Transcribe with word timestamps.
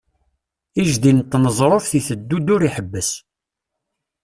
Ijdi 0.81 1.11
n 1.17 1.19
tneẓruft 1.31 1.91
iteddu-d 1.99 2.47
ur 2.55 2.61
iḥebbes. 2.67 3.09